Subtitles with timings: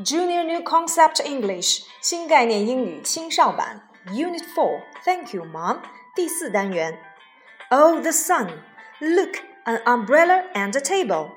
[0.00, 5.78] Junior New Concept English 新概念英语青少版 Unit Four Thank you, Mom
[6.14, 6.98] 第四单元
[7.70, 8.50] Oh, the sun!
[9.00, 11.32] Look, an umbrella and a table.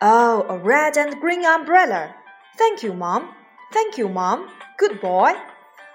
[0.00, 2.14] Oh, a red and green umbrella.
[2.56, 3.34] Thank you, Mom.
[3.70, 4.48] Thank you, Mom.
[4.78, 5.36] Good boy.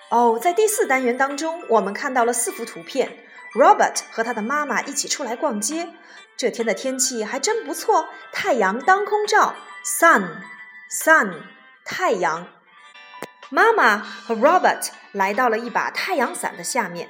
[0.10, 3.18] 哦，在第四单元当中，我们看到了四幅图片。
[3.54, 5.90] Robert 和他的妈妈一起出来逛街。
[6.38, 11.34] 这天的天气还真不错，太阳当空照，sun，sun，
[11.85, 12.47] 太阳。
[13.51, 17.09] 妈妈和 Robert 来到了一把太阳伞的下面。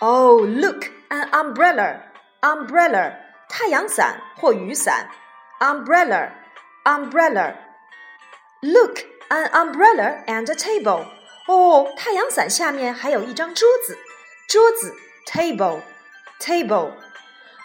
[0.00, 2.00] Oh, look, an umbrella,
[2.40, 3.14] umbrella，
[3.48, 5.10] 太阳伞或雨伞
[5.60, 6.30] ，umbrella,
[6.84, 7.54] umbrella。
[8.60, 11.06] Look, an umbrella and a table。
[11.46, 13.98] 哦，太阳伞下面还有一张桌子，
[14.48, 14.96] 桌子。
[15.26, 15.80] table
[16.38, 16.92] table。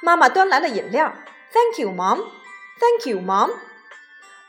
[0.02, 1.14] 妈妈端来了饮料。
[1.52, 2.24] Thank you, mom.
[2.80, 3.52] Thank you, mom.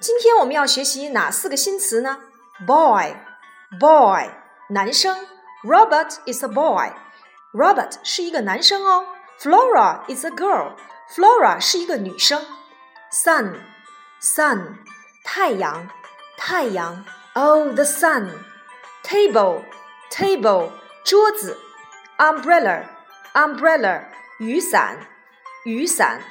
[0.01, 2.21] 今天我们要学习哪四个新词呢
[2.67, 3.15] ？Boy,
[3.79, 4.31] boy，
[4.71, 5.27] 男生。
[5.63, 6.91] Robert is a boy.
[7.53, 9.05] Robert 是一个男生哦。
[9.39, 10.73] Flora is a girl.
[11.15, 12.43] Flora 是一个女生。
[13.13, 13.61] Sun,
[14.23, 14.79] sun，
[15.23, 15.91] 太阳，
[16.39, 17.05] 太阳。
[17.35, 18.31] Oh, the sun.
[19.05, 19.65] Table,
[20.11, 20.71] table，
[21.05, 21.59] 桌子。
[22.17, 22.85] Umbrella
[23.35, 24.05] umbrella
[24.39, 24.97] 雨伞，
[25.65, 26.23] 雨伞。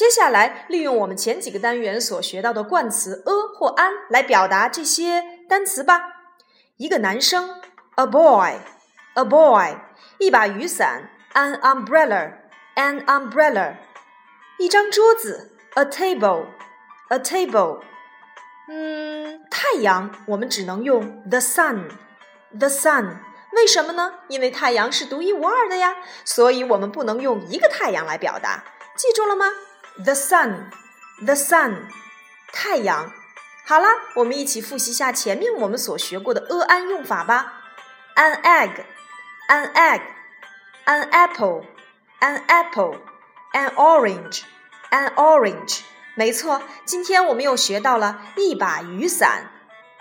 [0.00, 6.00] 接下来，利用我们前几个单元所学到的冠词 a 或 an 来表达这些单词吧。
[6.78, 7.60] 一个男生
[7.96, 9.76] ，a boy，a boy；
[10.16, 13.74] 一把雨伞，an umbrella，an umbrella；
[14.58, 17.80] 一张桌子，a table，a table。
[18.70, 23.16] 嗯，太阳，我们只能用 the sun，the sun。
[23.52, 24.14] 为什么呢？
[24.28, 28.64] 因为太阳是独一无二的呀，所以我们不能用一个太阳来表达。
[28.96, 29.44] 记住了吗
[29.96, 31.86] ？The sun，the sun，
[32.52, 33.12] 太阳。
[33.66, 37.54] 好了，我们一起复习一下前面我们所学过的 a an 用法吧。
[38.16, 45.82] An egg，an egg，an apple，an apple，an orange，an orange。
[46.16, 49.50] 没错，今天我们又学到了一把雨伞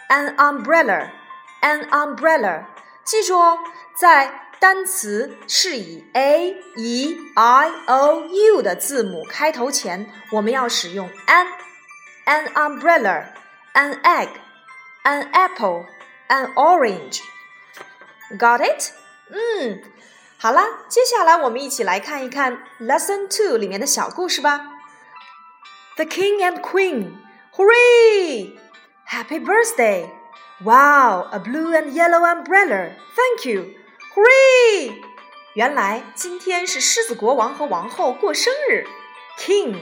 [0.09, 2.65] ，an umbrella，an umbrella。
[3.03, 3.59] 记住哦，
[3.95, 13.26] 在单词是以 a、e、i、o、u 的字母开头前，我们要使用 an。An umbrella,
[13.74, 14.30] an egg,
[15.02, 15.84] an apple,
[16.28, 17.20] an orange.
[18.38, 18.92] Got it?
[19.28, 19.82] 嗯，
[20.38, 24.58] 好啦，接下来我们一起来看一看 Lesson Two 里面的小故事吧。
[25.96, 27.12] The King and Queen,
[27.52, 28.56] hooray!
[29.06, 30.08] Happy birthday!
[30.62, 32.92] Wow, a blue and yellow umbrella.
[33.14, 33.74] Thank you.
[34.18, 35.02] Hooray!
[35.54, 38.84] 原来今天是狮子国王和王后过生日。
[39.38, 39.80] King,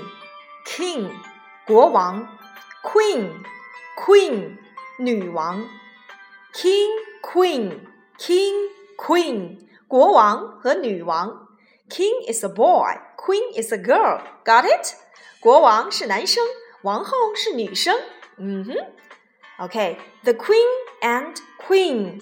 [0.66, 1.10] King，
[1.66, 2.26] 国王；
[2.82, 3.44] Queen,
[3.98, 4.58] Queen，
[4.98, 5.68] 女王。
[6.54, 6.88] King,
[7.22, 7.80] Queen,
[8.18, 9.58] King, Queen，
[9.88, 11.48] 国王和女王。
[11.88, 14.20] King is a boy, Queen is a girl.
[14.44, 14.94] Got it?
[15.40, 16.44] 国王是男生，
[16.82, 17.98] 王后是女生。
[18.38, 18.74] 嗯哼。
[19.58, 20.66] Okay, the Queen
[21.00, 22.20] and Queen.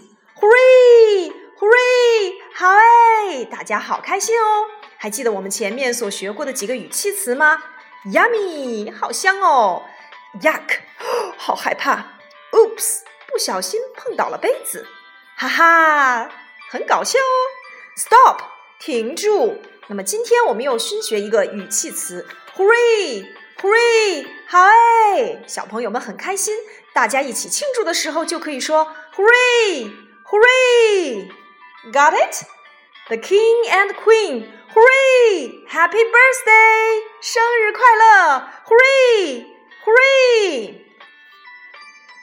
[1.57, 2.35] Hooray！
[2.53, 4.65] 好哎，大家好开心哦！
[4.97, 7.63] 还记得我们前面所学过的几个语气词吗
[8.11, 9.83] ？Yummy，好香哦
[10.41, 10.79] ！Yuck，
[11.37, 12.17] 好害怕
[12.51, 12.99] ！Oops，
[13.31, 14.85] 不小心碰倒了杯子。
[15.37, 16.29] 哈哈，
[16.69, 17.39] 很搞笑哦
[17.97, 18.41] ！Stop，
[18.77, 19.61] 停住。
[19.87, 22.27] 那么今天我们又新学一个语气词
[22.57, 24.27] ，Hooray！Hooray！
[24.49, 26.53] 好哎，小朋友们很开心。
[26.93, 29.93] 大家一起庆祝的时候，就可以说 “Hooray!
[31.84, 32.44] Hooray!” Got it?
[33.08, 35.66] The king and queen, hooray!
[35.68, 37.02] Happy birthday!
[37.20, 38.48] 生日快乐！
[38.66, 39.46] Hooray!
[39.84, 40.74] Hooray!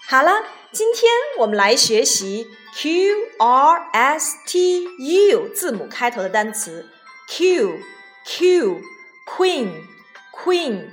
[0.09, 4.85] 好了，今天我们来学习 Q R S T
[5.29, 6.89] U 字母开头的单词。
[7.27, 7.79] Q
[8.25, 8.81] Q
[9.25, 9.87] Queen
[10.31, 10.91] Queen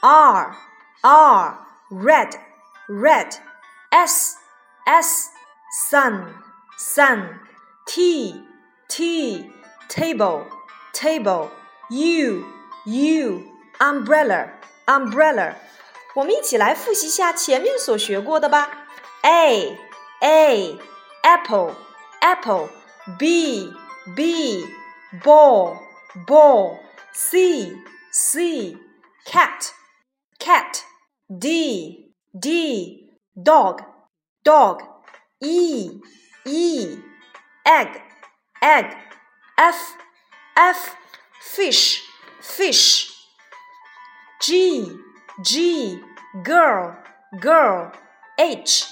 [0.00, 0.56] R
[1.02, 1.58] R
[1.88, 2.32] Red
[2.88, 3.36] red,
[3.90, 4.36] s
[4.84, 5.30] s
[5.88, 6.34] sun
[6.76, 7.38] sun,
[7.90, 8.34] t
[8.88, 9.50] t
[9.88, 10.44] table
[10.92, 11.48] table,
[11.90, 12.44] u
[12.86, 13.42] u
[13.78, 14.48] umbrella
[14.86, 15.54] umbrella。
[16.14, 18.86] 我们一起来复习一下前面所学过的吧。
[19.22, 19.76] a
[20.20, 20.78] a
[21.22, 21.74] apple
[22.20, 22.68] apple
[23.18, 23.72] b
[24.14, 24.64] b
[25.22, 25.76] ball
[26.26, 26.78] ball
[27.12, 27.76] c
[28.10, 28.76] c
[29.24, 29.70] cat
[30.38, 30.82] cat
[31.28, 32.06] d
[32.38, 33.80] D dog
[34.44, 34.82] dog
[35.40, 36.00] E
[36.44, 36.98] E
[37.65, 38.01] egg
[38.61, 38.95] egg
[39.57, 39.95] F
[40.55, 40.95] F
[41.41, 42.01] fish
[42.41, 43.11] fish.
[44.41, 44.89] G
[45.43, 45.99] G
[46.43, 46.95] girl
[47.39, 47.91] girl.
[48.39, 48.85] H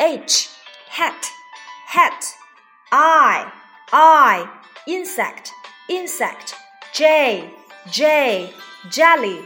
[0.00, 0.48] H
[0.88, 1.30] hat
[1.86, 2.24] hat.
[2.90, 3.50] I
[3.92, 4.48] I
[4.86, 5.52] insect
[5.88, 6.54] insect.
[6.92, 7.50] J
[7.90, 8.52] J
[8.90, 9.40] jelly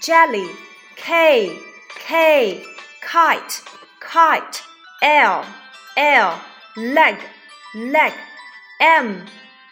[0.00, 0.48] jelly.
[0.96, 1.56] K
[1.94, 2.64] K
[3.00, 3.62] kite
[4.00, 4.62] kite.
[5.02, 5.44] L
[5.96, 6.40] L
[6.76, 7.18] leg
[7.74, 8.12] leg.
[8.80, 9.26] M.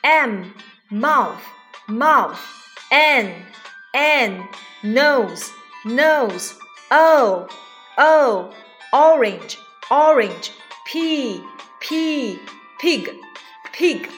[0.04, 0.54] M.
[0.90, 1.42] Mouth.
[1.88, 2.40] Mouth.
[2.90, 3.32] N.
[3.94, 4.48] N.
[4.82, 5.50] Nose.
[5.84, 6.54] Nose.
[6.90, 7.48] O.
[7.98, 8.54] O.
[8.92, 9.58] Orange.
[9.90, 10.52] Orange.
[10.86, 11.40] P.
[11.80, 12.38] P.
[12.80, 13.10] Pig.
[13.72, 14.10] Pig.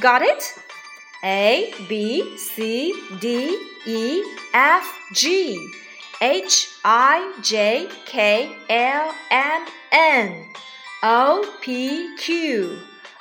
[0.00, 0.54] Got it?
[1.24, 4.22] A B C D E
[4.54, 5.68] F G.
[6.20, 10.46] H I J K L M N
[11.08, 12.68] O P Q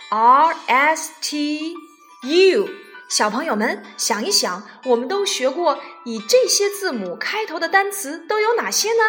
[0.09, 1.75] R S T
[2.23, 2.67] U。
[3.07, 9.03] 小朋友们，想一想，我们都学过以这些字母开头的单词都有哪些呢？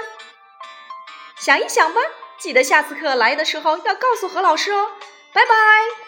[1.38, 2.02] 想一想吧，
[2.38, 4.90] 记得下次课来的时候要告诉何老师哦。
[5.32, 6.06] 拜拜。